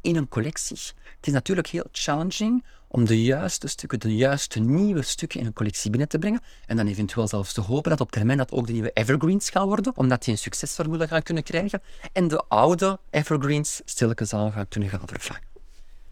[0.00, 0.78] in een collectie.
[1.16, 5.52] Het is natuurlijk heel challenging om de juiste stukken, de juiste nieuwe stukken in een
[5.52, 6.40] collectie binnen te brengen.
[6.66, 9.66] En dan eventueel zelfs te hopen dat op termijn dat ook de nieuwe evergreens gaan
[9.66, 11.82] worden, omdat die een succesformule gaan kunnen krijgen.
[12.12, 15.42] En de oude evergreens stilletjes aan gaan kunnen gaan vervangen.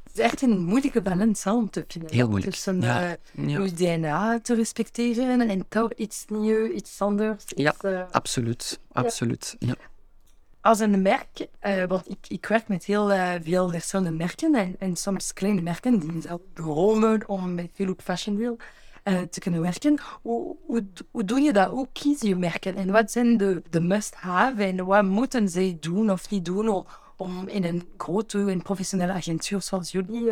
[0.03, 2.13] Het is echt een moeilijke balans om te vinden.
[2.13, 2.53] Heel moeilijk.
[2.53, 3.17] Tussen ja.
[3.35, 7.45] Uh, DNA te respecteren en toch iets nieuws, iets anders.
[7.47, 7.75] Ja,
[8.11, 8.81] absoluut.
[8.93, 9.57] absoluut.
[9.59, 9.75] Ja
[10.67, 14.77] als een merk, uh, want ik, ik werk met heel uh, veel verschillende merken en,
[14.79, 18.57] en soms kleine merken die zelf dromen om met veel op fashion wil
[19.05, 19.99] uh, te kunnen werken.
[20.23, 21.71] Hoe, hoe, hoe, doe je dat?
[21.71, 22.77] Hoe kies je merken?
[22.77, 27.49] En wat zijn de, de must-have en wat moeten zij doen of niet doen om,
[27.49, 30.31] in een grote en professionele agentuur zoals jullie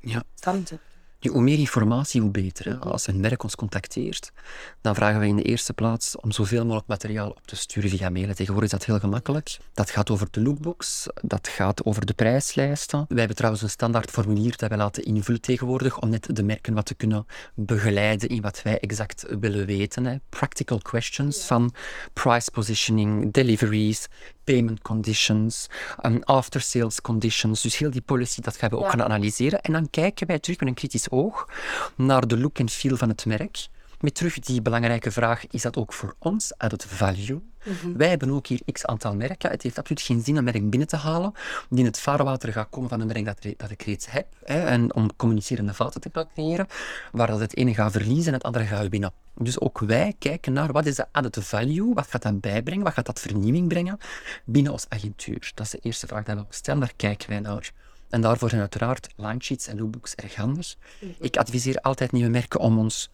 [0.00, 0.22] ja.
[0.34, 0.78] staan te
[1.20, 2.64] hoe meer informatie, hoe beter.
[2.64, 2.76] Hè.
[2.76, 4.32] Als een merk ons contacteert,
[4.80, 8.10] dan vragen we in de eerste plaats om zoveel mogelijk materiaal op te sturen via
[8.10, 8.34] mail.
[8.34, 9.56] Tegenwoordig is dat heel gemakkelijk.
[9.74, 13.04] Dat gaat over de lookbooks, dat gaat over de prijslijsten.
[13.08, 16.74] Wij hebben trouwens een standaard formulier dat wij laten invullen tegenwoordig om net de merken
[16.74, 20.04] wat te kunnen begeleiden in wat wij exact willen weten.
[20.04, 20.16] Hè.
[20.28, 21.74] Practical questions van
[22.12, 24.08] price positioning, deliveries,
[24.46, 25.66] payment conditions,
[26.02, 27.62] um, after sales conditions.
[27.62, 29.60] Dus heel die policy, dat gaan we ook gaan analyseren.
[29.60, 31.48] En dan kijken wij terug met een kritisch oog
[31.96, 33.68] naar de look en feel van het merk.
[34.00, 37.42] Met terug die belangrijke vraag, is dat ook voor ons added value?
[37.64, 37.96] Mhm.
[37.96, 39.50] Wij hebben ook hier x aantal merken.
[39.50, 41.32] Het heeft absoluut geen zin een merk binnen te halen
[41.68, 44.26] die in het vaarwater gaat komen van een merk dat, dat ik reeds heb.
[44.44, 46.66] Hè, en om communicerende fouten te creëren,
[47.12, 49.12] waar dat het ene gaat verliezen en het andere gaat winnen.
[49.34, 52.92] Dus ook wij kijken naar wat is de added value, wat gaat dat bijbrengen, wat
[52.92, 53.98] gaat dat vernieuwing brengen
[54.44, 55.50] binnen ons agentuur.
[55.54, 57.72] Dat is de eerste vraag die we stellen, daar kijken wij naar.
[58.08, 60.76] En daarvoor zijn uiteraard sheets en lookbooks erg handig.
[61.00, 61.10] Mhm.
[61.20, 63.10] Ik adviseer altijd nieuwe merken om ons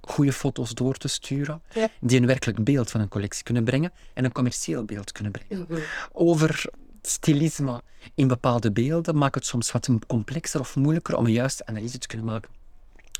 [0.00, 1.62] goede foto's door te sturen,
[2.00, 5.66] die een werkelijk beeld van een collectie kunnen brengen en een commercieel beeld kunnen brengen.
[6.12, 6.64] Over
[7.02, 7.82] stilisme
[8.14, 12.06] in bepaalde beelden maakt het soms wat complexer of moeilijker om een juiste analyse te
[12.06, 12.59] kunnen maken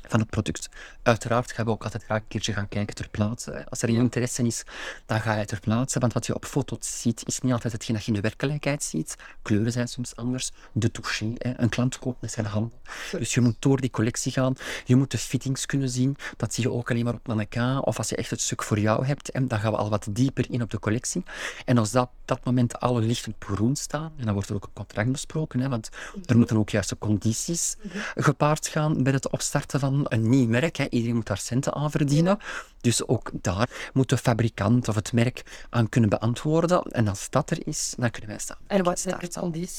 [0.07, 0.69] van het product.
[1.03, 3.65] Uiteraard gaan we ook altijd graag een keertje gaan kijken ter plaatse.
[3.69, 4.63] Als er een interesse is,
[5.05, 5.99] dan ga je ter plaatse.
[5.99, 8.83] Want wat je op foto's ziet, is niet altijd hetgeen dat je in de werkelijkheid
[8.83, 9.15] ziet.
[9.41, 10.51] Kleuren zijn soms anders.
[10.71, 12.79] De touché, een klant koopt met zijn handen.
[13.11, 14.55] Dus je moet door die collectie gaan.
[14.85, 16.17] Je moet de fittings kunnen zien.
[16.37, 17.83] Dat zie je ook alleen maar op mannequin.
[17.83, 20.45] Of als je echt het stuk voor jou hebt, dan gaan we al wat dieper
[20.49, 21.23] in op de collectie.
[21.65, 24.63] En als dat, dat moment alle lichten op groen staan, en dan wordt er ook
[24.63, 25.89] een contract besproken, hè, want
[26.25, 27.75] er moeten ook juiste condities
[28.15, 30.75] gepaard gaan bij het opstarten van een nieuw merk.
[30.75, 30.85] Hè.
[30.89, 32.37] Iedereen moet daar centen aan verdienen.
[32.81, 36.81] Dus ook daar moet de fabrikant of het merk aan kunnen beantwoorden.
[36.83, 38.57] En als dat er is, dan kunnen wij staan.
[38.67, 39.69] En wat zijn dan die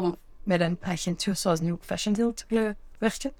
[0.00, 3.32] om met een agentuur zoals New Fashion Deal te werken?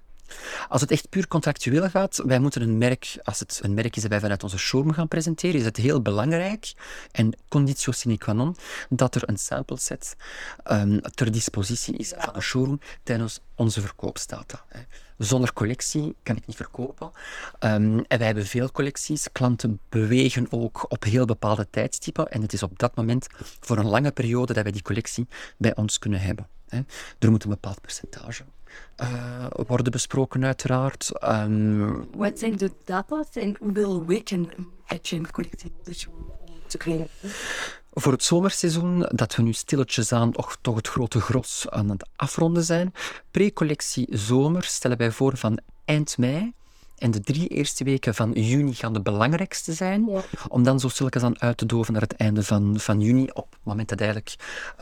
[0.69, 4.03] Als het echt puur contractueel gaat, wij moeten een merk, als het een merk is
[4.03, 6.73] dat wij vanuit onze showroom gaan presenteren, is het heel belangrijk
[7.13, 8.57] en conditio sine qua non
[8.89, 10.17] dat er een sample set
[10.71, 14.65] um, ter dispositie is van de showroom tijdens onze verkoopsdata.
[15.19, 17.11] Zonder collectie kan ik niet verkopen.
[17.61, 19.33] Um, en wij hebben veel collecties.
[19.33, 22.31] Klanten bewegen ook op heel bepaalde tijdstippen.
[22.31, 23.27] En het is op dat moment
[23.61, 26.49] voor een lange periode dat wij die collectie bij ons kunnen hebben.
[27.19, 28.45] Er moet een bepaald percentage
[29.03, 31.11] uh, worden besproken, uiteraard.
[31.25, 34.49] Um, Wat zijn de data en hoeveel weken
[34.85, 35.73] heb je een collectie
[36.67, 37.09] te krijgen?
[37.93, 42.09] Voor het zomerseizoen, dat we nu stilletjes aan toch, toch het grote gros aan het
[42.17, 42.93] afronden zijn.
[43.31, 46.53] Pre-collectie zomer stellen wij voor van eind mei
[47.01, 50.09] en de drie eerste weken van juni gaan de belangrijkste zijn,
[50.49, 53.51] om dan zo stilletjes aan uit te doven naar het einde van, van juni, op
[53.51, 54.35] het moment dat eigenlijk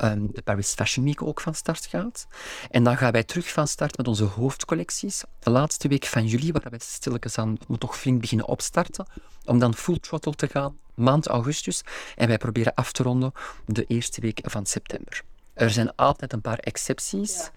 [0.04, 2.26] um, de Paris Fashion Week ook van start gaat.
[2.70, 5.22] En dan gaan wij terug van start met onze hoofdcollecties.
[5.38, 9.06] De laatste week van juli, waar wij stilletjes aan we toch flink beginnen opstarten,
[9.44, 11.82] om dan full throttle te gaan, maand augustus.
[12.16, 13.32] En wij proberen af te ronden
[13.66, 15.22] de eerste week van september.
[15.54, 17.50] Er zijn altijd een paar excepties,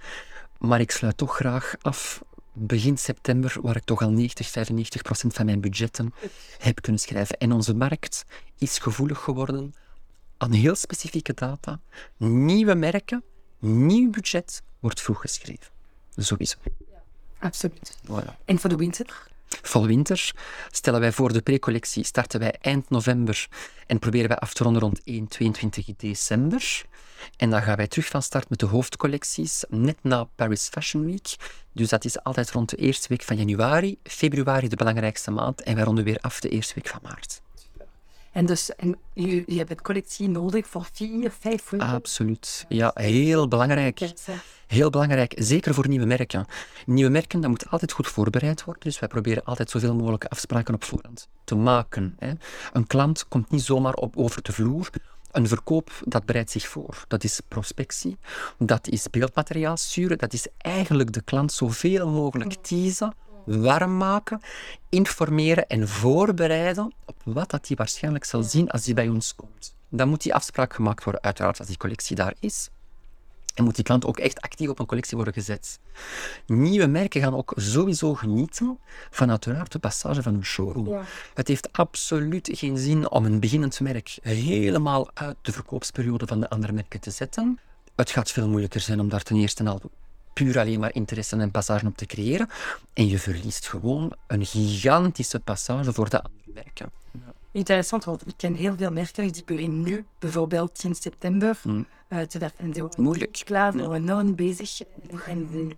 [0.58, 2.22] maar ik sluit toch graag af
[2.54, 6.14] begin september, waar ik toch al 90, 95 procent van mijn budgetten
[6.58, 7.38] heb kunnen schrijven.
[7.38, 8.26] En onze markt
[8.58, 9.74] is gevoelig geworden
[10.38, 11.80] aan heel specifieke data.
[12.18, 13.24] Nieuwe merken,
[13.60, 15.68] nieuw budget wordt vroeg geschreven.
[16.16, 16.58] Sowieso.
[16.64, 17.04] Ja,
[17.40, 17.98] absoluut.
[18.06, 18.46] Voilà.
[18.46, 19.30] En voor de winter?
[19.62, 20.32] Vol winter
[20.72, 23.48] stellen wij voor de precollectie, starten wij eind november
[23.88, 26.82] en proberen wij af te ronden rond 1, 22 december.
[27.38, 31.36] En dan gaan wij terug van start met de hoofdcollecties, net na Paris Fashion Week.
[31.74, 35.76] Dus dat is altijd rond de eerste week van januari, februari de belangrijkste maand en
[35.76, 37.42] wij ronden weer af de eerste week van maart.
[38.32, 41.88] En dus en je, je hebt collectie nodig voor vier, vijf weken?
[41.88, 42.66] Absoluut.
[42.70, 44.14] Ja, heel belangrijk.
[44.68, 46.46] Heel belangrijk, zeker voor nieuwe merken.
[46.86, 48.84] Nieuwe merken, dat moet altijd goed voorbereid worden.
[48.84, 52.16] Dus wij proberen altijd zoveel mogelijk afspraken op voorhand te maken.
[52.20, 52.32] Hè.
[52.74, 54.90] Een klant komt niet zomaar op, over de vloer
[55.32, 57.04] een verkoop, dat bereidt zich voor.
[57.08, 58.18] Dat is prospectie,
[58.58, 63.14] dat is beeldmateriaal sturen, dat is eigenlijk de klant zoveel mogelijk teasen,
[63.46, 64.42] warm maken,
[64.90, 69.76] informeren en voorbereiden op wat dat hij waarschijnlijk zal zien als hij bij ons komt.
[69.90, 72.70] Dan moet die afspraak gemaakt worden, uiteraard als die collectie daar is.
[73.56, 75.80] En moet die klant ook echt actief op een collectie worden gezet.
[76.46, 81.06] Nieuwe merken gaan ook sowieso genieten van uiteraard de passage van een showroom.
[81.34, 86.50] Het heeft absoluut geen zin om een beginnend merk helemaal uit de verkoopsperiode van de
[86.50, 87.60] andere merken te zetten.
[87.96, 89.82] Het gaat veel moeilijker zijn om daar ten eerste al
[90.34, 92.50] puur alleen maar interesse en passage op te creëren.
[92.94, 96.92] En je verliest gewoon een gigantische passage voor de andere merken.
[97.52, 101.86] Interessant, want ik ken heel veel merken die beginnen nu, bijvoorbeeld 10 september, mm.
[102.10, 102.90] uh, te werken.
[102.98, 103.42] Moeilijk.
[103.46, 104.82] klaar voor een enorm bezig.
[105.26, 105.76] En we,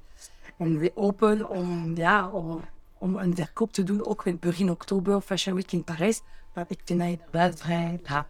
[0.57, 2.61] en open om, ja, om,
[2.97, 6.21] om een verkoop te doen, ook begin oktober, Fashion Week in Parijs.
[6.53, 8.27] Maar ik vind dat inderdaad vrij laat.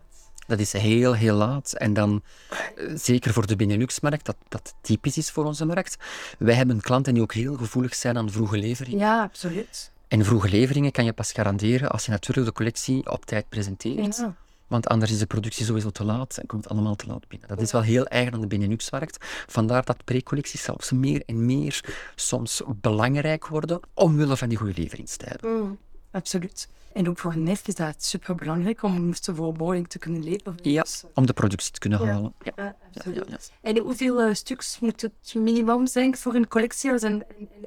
[0.47, 1.73] Dat is heel, heel laat.
[1.73, 5.97] En dan, eh, zeker voor de Benelux-markt, dat, dat typisch is voor onze markt.
[6.39, 8.99] Wij hebben klanten die ook heel gevoelig zijn aan vroege levering.
[8.99, 9.91] Ja, absoluut.
[10.07, 14.25] En vroege leveringen kan je pas garanderen als je natuurlijk de collectie op tijd presenteert.
[14.67, 17.47] Want anders is de productie sowieso te laat en komt het allemaal te laat binnen.
[17.47, 19.17] Dat is wel heel eigen aan de Benelux-markt.
[19.47, 21.83] Vandaar dat precollecties zelfs meer en meer
[22.15, 25.49] soms belangrijk worden omwille van die goede leveringstijden.
[25.49, 25.77] Mm,
[26.13, 26.67] absoluut.
[26.93, 30.55] En ook voor een nef is dat super belangrijk om te kunnen leveren.
[30.61, 32.33] Ja, om de productie te kunnen halen.
[32.55, 32.75] Ja,
[33.13, 33.23] ja
[33.61, 36.91] En hoeveel uh, stuks moet het minimum zijn voor een collectie?
[36.91, 37.23] Als een,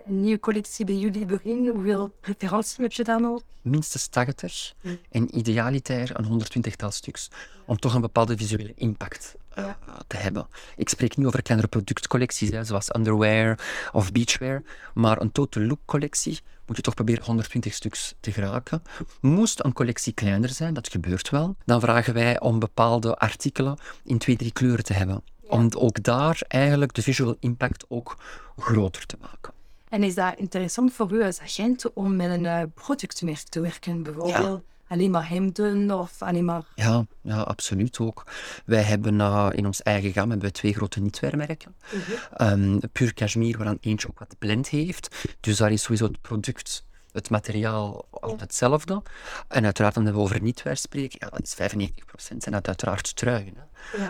[0.06, 3.42] een, nieuwe collectie bij jullie begint, hoeveel referenties heb je dan nodig?
[3.62, 4.74] Minstens 80
[5.11, 7.30] en idealiter een 120-tal stuks.
[7.66, 9.70] Om toch een bepaalde visuele impact uh,
[10.07, 10.46] te hebben.
[10.76, 13.59] Ik spreek niet over kleinere productcollecties, hè, zoals underwear
[13.92, 14.62] of beachwear,
[14.94, 18.83] maar een total look collectie moet je toch proberen 120 stuks te geraken.
[19.20, 24.18] Moest een collectie kleiner zijn, dat gebeurt wel, dan vragen wij om bepaalde artikelen in
[24.18, 25.22] twee, drie kleuren te hebben.
[25.48, 28.16] Om ook daar eigenlijk de visual impact ook
[28.57, 29.52] groter te maken.
[29.88, 34.02] En is dat interessant voor u als agent om met een uh, productmerk te werken,
[34.02, 34.62] bijvoorbeeld?
[34.88, 36.62] Alleen maar hemden of alleen maar...
[36.75, 38.27] Ja, ja absoluut ook.
[38.64, 41.75] Wij hebben uh, in ons eigen gam hebben we twee grote nietwermerken.
[41.92, 42.72] Mm -hmm.
[42.72, 45.16] um, Puur Cashmere, waaraan eentje ook wat blend heeft.
[45.40, 46.85] Dus daar is sowieso het product
[47.16, 49.03] het materiaal altijd hetzelfde.
[49.49, 53.55] En uiteraard, dan we over nietwear spreken, ja, dat is 95% zijn dat uiteraard truien.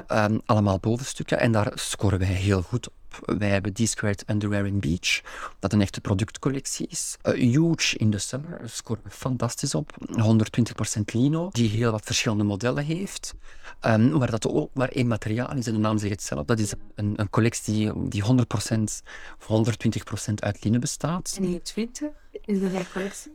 [0.08, 0.24] Ja.
[0.24, 2.94] Um, allemaal bovenstukken en daar scoren wij heel goed op.
[3.24, 5.20] Wij hebben D-Squared Underwear in Beach,
[5.58, 7.16] dat een echte productcollectie is.
[7.22, 9.90] Uh, huge in de summer, scoren we fantastisch op.
[10.98, 13.34] 120% lino, die heel wat verschillende modellen heeft.
[13.80, 16.44] Um, waar dat ook maar één materiaal is, en de naam zegt het zelf.
[16.44, 18.26] Dat is een, een collectie die 100%
[19.46, 19.66] of
[20.30, 21.36] 120% uit lino bestaat.
[21.40, 22.12] En het winter
[22.44, 23.32] is de collectie?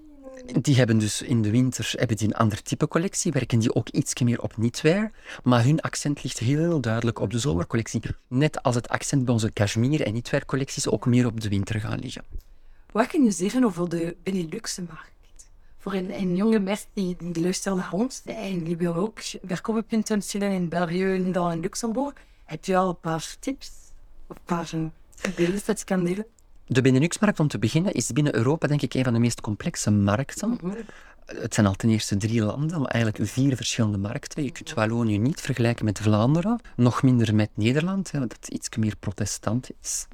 [0.62, 3.90] Die hebben dus in de winter hebben die een ander type collectie, werken die ook
[3.90, 5.12] iets meer op knitwear,
[5.44, 8.02] maar hun accent ligt heel duidelijk op de zomercollectie.
[8.28, 11.80] Net als het accent bij onze cashmere en knitwear collecties ook meer op de winter
[11.80, 12.24] gaan liggen.
[12.92, 15.10] Wat kun je zeggen over de Benelux-markt?
[15.78, 20.52] Voor een, een jonge mens die, luistert naar ons en die wil ook verkooppunten stellen
[20.52, 22.14] in België, en Luxemburg,
[22.46, 23.72] heb je al een paar tips
[24.28, 24.72] of een paar
[25.36, 26.26] beelden dat je kan delen?
[26.72, 29.92] De Benelux-markt, om te beginnen, is binnen Europa denk ik een van de meest complexe
[29.92, 30.60] markten.
[31.26, 34.44] Het zijn al ten eerste drie landen, maar eigenlijk vier verschillende markten.
[34.44, 38.96] Je kunt Wallonië niet vergelijken met Vlaanderen, nog minder met Nederland, hè, dat iets meer
[39.00, 40.08] protestant is.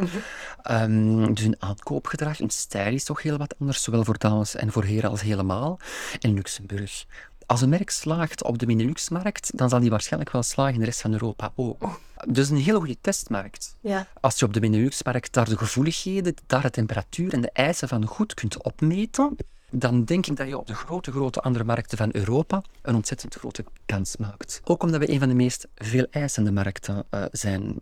[0.72, 4.72] um, dus een aankoopgedrag, een stijl is toch heel wat anders, zowel voor dames en
[4.72, 5.80] voor heren als helemaal.
[6.20, 7.06] En Luxemburg.
[7.48, 10.86] Als een merk slaagt op de Benelux-markt, dan zal die waarschijnlijk wel slagen in de
[10.86, 12.00] rest van Europa ook.
[12.26, 13.76] Dus een hele goede testmarkt.
[13.82, 14.08] Ja.
[14.20, 18.06] Als je op de Benelux-markt daar de gevoeligheden, daar de temperatuur en de eisen van
[18.06, 19.36] goed kunt opmeten,
[19.72, 23.36] dan denk ik dat je op de grote, grote andere markten van Europa een ontzettend
[23.36, 24.62] grote kans maakt.
[24.64, 27.76] Ook omdat we een van de meest veel eisende markten uh, zijn.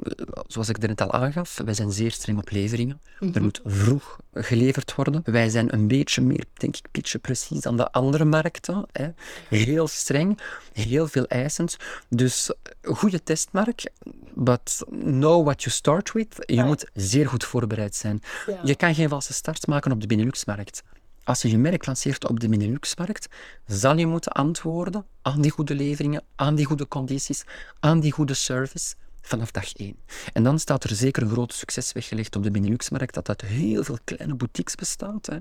[0.47, 2.99] Zoals ik er net al aangaf, wij zijn zeer streng op leveringen.
[3.03, 3.35] Mm -hmm.
[3.35, 5.21] Er moet vroeg geleverd worden.
[5.23, 8.85] Wij zijn een beetje meer, denk ik, pitje precies dan de andere markten.
[8.91, 9.09] Hè.
[9.49, 10.39] Heel streng,
[10.73, 11.77] heel veel eisend.
[12.09, 13.89] Dus goede testmarkt,
[14.33, 16.35] but know what you start with.
[16.37, 16.67] Je right.
[16.67, 18.21] moet zeer goed voorbereid zijn.
[18.47, 18.65] Yeah.
[18.65, 20.83] Je kan geen valse start maken op de Benelux-markt.
[21.25, 23.27] Als je je merk lanceert op de Benelux-markt,
[23.65, 27.43] zal je moeten antwoorden aan die goede leveringen, aan die goede condities,
[27.79, 29.95] aan die goede service vanaf dag één.
[30.33, 33.83] En dan staat er zeker een groot succes weggelegd op de Benelux-markt, dat uit heel
[33.83, 35.25] veel kleine boutiques bestaat.
[35.25, 35.37] Hè.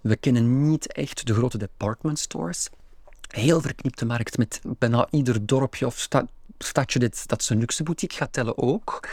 [0.00, 2.68] We kennen niet echt de grote department stores.
[3.28, 6.26] Heel verknipte markt met bijna ieder dorpje of sta
[6.58, 9.08] stadje dit, dat zijn luxe boutique gaat tellen ook.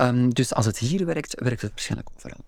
[0.00, 2.44] Um, dus als het hier werkt, werkt het waarschijnlijk overal.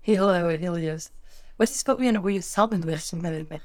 [0.00, 1.12] Heel, heel juist.
[1.56, 3.62] Wat is voor u een goede samenwerking met een merk?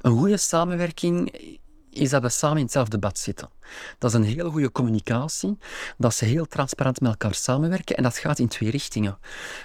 [0.00, 1.30] Een goede samenwerking
[1.90, 3.48] is dat we samen in hetzelfde bad zitten.
[3.98, 5.58] Dat is een hele goede communicatie,
[5.98, 9.18] dat ze heel transparant met elkaar samenwerken en dat gaat in twee richtingen.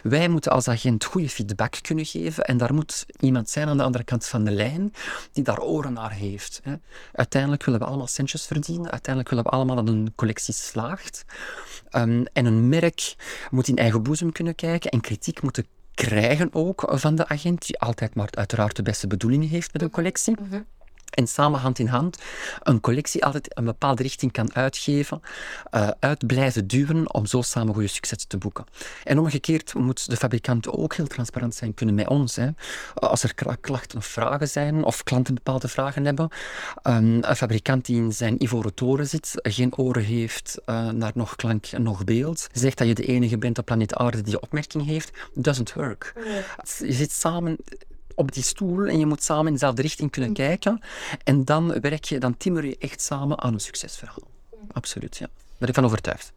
[0.04, 3.84] Wij moeten als agent goede feedback kunnen geven en daar moet iemand zijn aan de
[3.84, 4.94] andere kant van de lijn
[5.32, 6.62] die daar oren naar heeft.
[7.14, 11.26] Uiteindelijk willen we allemaal centjes verdienen, uiteindelijk willen we allemaal dat een collectie slaagt.
[11.92, 13.16] Um, en een merk
[13.52, 15.66] moet in eigen boezem kunnen kijken en kritiek moeten
[16.08, 19.90] krijgen ook van de agent, die altijd maar uiteraard de beste bedoelingen heeft met een
[19.90, 20.36] collectie.
[20.40, 20.66] Mm -hmm.
[21.12, 22.18] En samen hand in hand
[22.64, 25.22] een collectie altijd een bepaalde richting kan uitgeven,
[25.72, 28.66] uh, uit blijven duwen om zo samen goede successen te boeken.
[29.04, 32.36] En omgekeerd moet de fabrikant ook heel transparant zijn kunnen met ons.
[32.36, 32.50] Hè.
[32.94, 36.30] Als er klachten of vragen zijn, of klanten bepaalde vragen hebben,
[36.84, 41.36] um, een fabrikant die in zijn ivoren toren zit, geen oren heeft uh, naar nog
[41.36, 44.86] klank en nog beeld, zegt dat je de enige bent op planeet aarde die opmerking
[44.86, 46.14] heeft, doesn't work.
[46.80, 47.58] Je zit samen
[48.22, 50.82] op die stoel en je moet samen in dezelfde richting kunnen kijken.
[51.24, 54.28] En dan werk je, dan timmer je echt samen aan een succesverhaal.
[54.72, 55.26] Absoluut, ja.
[55.26, 56.32] Daar ben ik van overtuigd.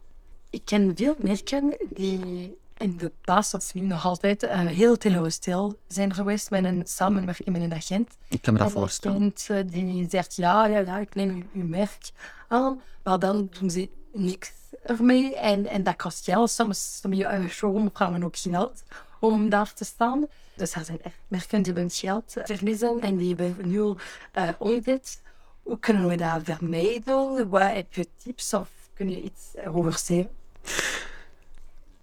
[0.49, 5.79] Ik ken veel merken die in de baas of nu nog altijd uh, heel teleurstel
[5.87, 8.17] zijn geweest met een samenwerking met een agent.
[8.29, 9.21] Ik kan me dat voorstellen.
[9.21, 12.11] Een agent die zegt, ja, ja, ja ik neem uw merk
[12.47, 14.51] aan, maar dan doen ze niks
[14.83, 16.49] ermee en, en dat kost geld.
[16.49, 18.83] Soms, soms je showroom vragen ook geld
[19.31, 20.27] om daar te staan.
[20.55, 25.21] Dus er zijn echt merken die hun geld verliezen en die hebben nu uh, omzet.
[25.63, 27.49] Hoe kunnen we dat vermijden?
[27.49, 30.29] Wat heb je tips of kun je iets over zeggen?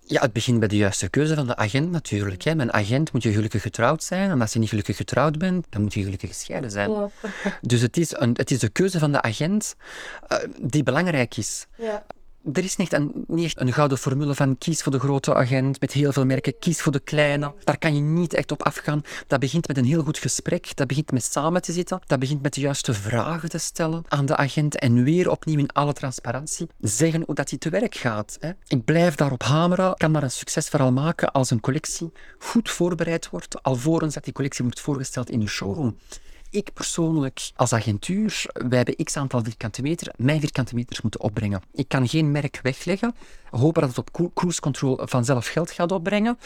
[0.04, 2.42] Ja, het begint bij de juiste keuze van de agent natuurlijk.
[2.42, 2.54] Hè.
[2.54, 4.30] Met een agent moet je gelukkig getrouwd zijn.
[4.30, 6.90] En als je niet gelukkig getrouwd bent, dan moet je gelukkig gescheiden zijn.
[6.90, 7.10] Ja.
[7.60, 9.74] Dus het is, een, het is de keuze van de agent
[10.32, 11.66] uh, die belangrijk is.
[11.76, 12.04] Ja.
[12.52, 15.92] Er is niet, een, echt een gouden formule van kies voor de grote agent met
[15.92, 17.54] heel veel merken, kies voor de kleine.
[17.64, 19.02] Daar kan je niet echt op afgaan.
[19.26, 22.42] Dat begint met een heel goed gesprek, dat begint met samen te zitten, dat begint
[22.42, 26.66] met de juiste vragen te stellen aan de agent en weer opnieuw in alle transparantie
[26.80, 28.36] zeggen hoe dat hij te werk gaat.
[28.40, 28.50] Hè.
[28.66, 33.62] Ik blijf daarop hameren, kan maar een succesverhaal maken als een collectie goed voorbereid wordt,
[33.62, 35.96] alvorens dat die collectie wordt voorgesteld in de showroom.
[36.52, 41.62] Ik persoonlijk als agentuur, wij hebben x aantal vierkante meter, mijn vierkante meters moeten opbrengen.
[41.72, 43.14] Ik kan geen merk wegleggen,
[43.50, 46.38] hopen dat het op cruise control vanzelf geld gaat opbrengen.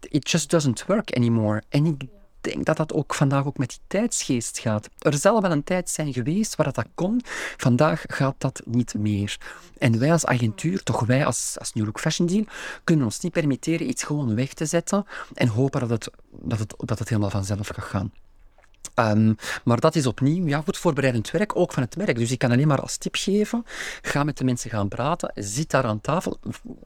[0.00, 1.62] It just doesn't work anymore.
[1.68, 2.02] En ik
[2.40, 4.88] denk dat dat ook vandaag ook met die tijdsgeest gaat.
[4.98, 7.20] Er zal wel een tijd zijn geweest waar dat kon.
[7.56, 9.38] Vandaag gaat dat niet meer.
[9.78, 12.44] En wij als agentuur, toch wij als, als New Look Fashion Deal,
[12.84, 16.74] kunnen ons niet permitteren iets gewoon weg te zetten en hopen dat het, dat het,
[16.76, 18.12] dat het helemaal vanzelf gaat gaan.
[18.94, 19.32] Ehm,
[19.64, 22.16] maar dat is opnieuw ja, goed voorbereidend werk, ook van het merk.
[22.16, 23.64] Dus ik kan alleen maar als tip geven,
[24.02, 26.38] ga met de mensen gaan praten, zit daar aan tafel,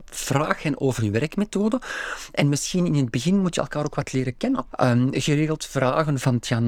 [0.04, 1.80] vraag hen over hun werkmethode.
[2.32, 4.66] En misschien in het begin moet je elkaar ook wat leren kennen.
[4.82, 6.60] Um, geregeld vragen van, tja,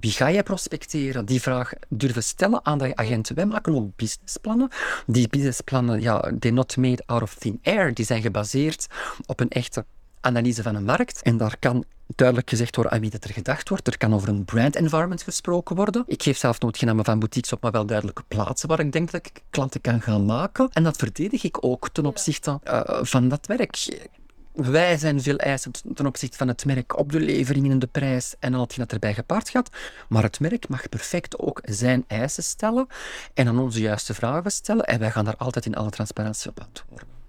[0.00, 1.24] wie ga jij prospecteren?
[1.24, 3.34] Die vraag durven stellen aan de agenten.
[3.34, 4.68] Wij maken ook businessplannen.
[5.06, 7.94] Die businessplannen, ja, they're not made out of thin air.
[7.94, 8.86] Die zijn gebaseerd
[9.26, 9.84] op een echte
[10.22, 11.22] analyse van een markt.
[11.22, 11.84] En daar kan
[12.16, 13.86] duidelijk gezegd worden aan wie dat er gedacht wordt.
[13.86, 16.04] Er kan over een brand environment gesproken worden.
[16.06, 18.92] Ik geef zelf nooit geen namen van boutiques op, maar wel duidelijke plaatsen waar ik
[18.92, 20.68] denk dat ik klanten kan gaan maken.
[20.72, 24.10] En dat verdedig ik ook ten opzichte uh, van dat werk.
[24.52, 28.34] Wij zijn veel eisend ten opzichte van het merk op de levering en de prijs
[28.38, 29.70] en al hetgeen dat erbij gepaard gaat.
[30.08, 32.86] Maar het merk mag perfect ook zijn eisen stellen
[33.34, 34.84] en aan onze juiste vragen stellen.
[34.84, 37.21] En wij gaan daar altijd in alle transparantie op antwoorden.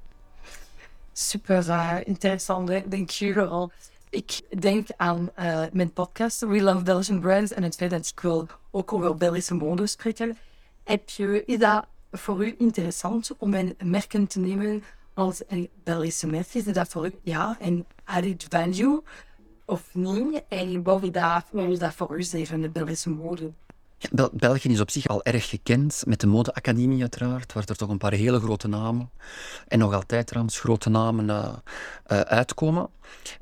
[1.14, 3.72] Super uh, interessant, denk je wel.
[4.10, 8.20] Ik denk aan uh, mijn podcast We Love Belgian Brands en het feit dat ik
[8.20, 10.38] wil ook over Belgische mode spreken.
[10.84, 16.28] Heb je, is dat voor u interessant om een merken te nemen als een Belgische
[16.28, 16.54] merk?
[16.54, 19.02] Is dat voor u ja een added value
[19.66, 20.44] of niet?
[20.48, 23.52] En wat is dat voor u even de Belgische mode?
[24.12, 27.90] Ja, België is op zich al erg gekend met de modeacademie uiteraard, waar er toch
[27.90, 29.10] een paar hele grote namen
[29.68, 31.54] en nog altijd trouwens grote namen uh,
[32.12, 32.90] uh, uitkomen.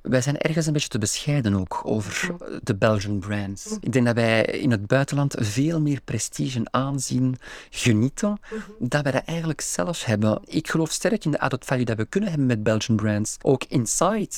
[0.01, 3.77] Wij zijn ergens een beetje te bescheiden ook over de Belgian brands.
[3.79, 7.37] Ik denk dat wij in het buitenland veel meer prestige en aanzien
[7.69, 8.39] genieten,
[8.79, 10.41] dat wij dat eigenlijk zelf hebben.
[10.45, 13.37] Ik geloof sterk in de added value dat we kunnen hebben met Belgian brands.
[13.41, 14.35] Ook inside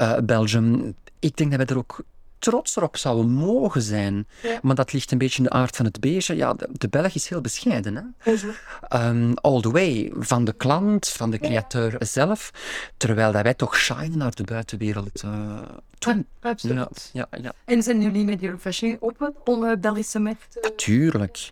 [0.00, 0.94] uh, Belgium.
[1.18, 2.04] Ik denk dat wij er ook
[2.40, 4.26] trots erop zouden mogen zijn.
[4.62, 6.36] Maar dat ligt een beetje in de aard van het beestje.
[6.36, 8.14] Ja, de, de Belg is heel bescheiden.
[8.22, 8.32] Hè?
[9.08, 10.12] Um, all the way.
[10.18, 12.50] Van de klant, van de createur zelf.
[12.96, 15.58] Terwijl dat wij toch shine naar de buitenwereld uh,
[15.98, 16.24] toe.
[16.40, 17.10] absoluut.
[17.12, 20.58] Ja, ja, En zijn jullie met jullie fashion open om uh, Belgische markt?
[20.62, 21.50] Natuurlijk.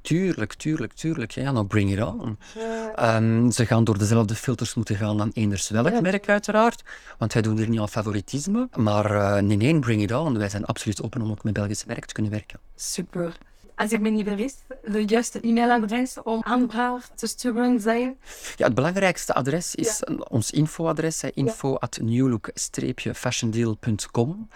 [0.00, 1.30] Tuurlijk, tuurlijk, tuurlijk.
[1.30, 2.38] Ja, nou, bring it on.
[3.00, 6.82] Um, ze gaan door dezelfde filters moeten gaan dan eenders welk merk, uiteraard.
[7.18, 8.68] Want wij doen hier niet aan favoritisme.
[8.76, 10.38] Maar uh, nee, nee, bring it on.
[10.38, 12.60] Wij zijn absoluut open om ook met Belgische merk te kunnen werken.
[12.76, 13.38] Super.
[13.80, 18.18] Als ik me niet vergis, de juiste e-mailadres om aanvraag te sturen zijn?
[18.56, 24.48] Ja, het belangrijkste adres is ons infoadres, info at newlook-fashiondeal.com.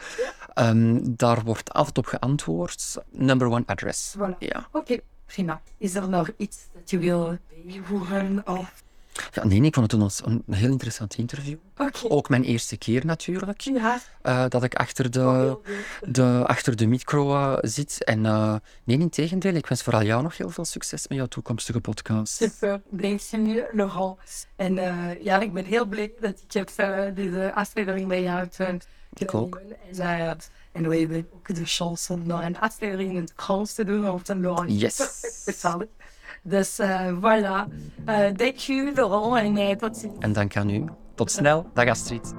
[0.54, 2.96] Um, daar wordt altijd op geantwoord.
[3.10, 4.16] Number one address.
[4.18, 4.38] Voilà.
[4.38, 4.68] Ja.
[4.72, 4.98] Oké.
[5.26, 5.60] Prima.
[5.78, 8.42] Is er nog iets dat je wil bijvoegen?
[8.46, 8.82] Of...
[9.32, 11.56] Ja, nee, ik vond het een, een heel interessant interview.
[11.76, 12.08] Okay.
[12.10, 13.60] Ook mijn eerste keer natuurlijk.
[13.60, 13.98] Ja.
[14.22, 15.66] Uh, dat ik achter de, oh,
[16.08, 18.04] de, achter de micro uh, zit.
[18.04, 21.26] En uh, nee, in tegendeel, ik wens vooral jou nog heel veel succes met jouw
[21.26, 22.34] toekomstige podcast.
[22.34, 24.18] Super, dank je nogal.
[24.56, 24.74] En
[25.22, 26.70] ja, ik ben heel blij dat ik heb
[27.14, 28.82] deze aflevering bij jou heb
[29.14, 29.60] Ik ook.
[29.98, 30.38] En,
[30.72, 34.10] en we hebben ook de chance om nog een aflevering in het Frans te doen
[34.10, 34.80] of te Laurent.
[34.80, 35.00] Yes.
[36.46, 37.68] Dus uh, voilà.
[38.36, 40.14] Dank je, Laurent, en uh, tot ziens.
[40.18, 40.84] En dank aan u.
[41.14, 41.70] Tot snel.
[41.74, 42.34] Dag Astrid.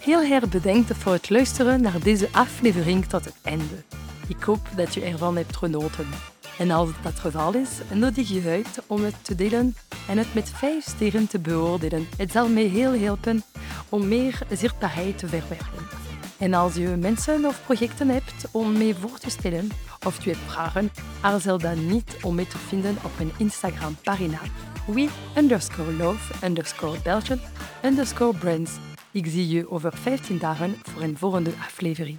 [0.00, 3.84] Heel erg bedankt voor het luisteren naar deze aflevering tot het einde.
[4.28, 6.06] Ik hoop dat je ervan hebt genoten.
[6.62, 9.74] En als dat het geval is, nodig je uit om het te delen
[10.08, 12.06] en het met vijf sterren te beoordelen.
[12.16, 13.42] Het zal mij heel helpen
[13.88, 15.86] om meer zichtbaarheid te verwerken.
[16.38, 19.68] En als je mensen of projecten hebt om mee voor te stellen
[20.06, 24.40] of je hebt vragen, aarzel dan niet om mee te vinden op mijn Instagram-pagina
[24.86, 26.98] we underscore love underscore
[27.84, 28.72] underscore brands.
[29.12, 32.18] Ik zie je over 15 dagen voor een volgende aflevering.